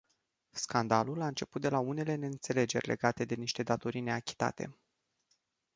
Scandalul 0.51 1.21
a 1.21 1.27
început 1.27 1.61
de 1.61 1.69
la 1.69 1.79
unele 1.79 2.15
neînțelegeri 2.15 2.87
legate 2.87 3.25
de 3.25 3.35
niște 3.35 3.63
datorii 3.63 4.01
neachitate. 4.01 4.73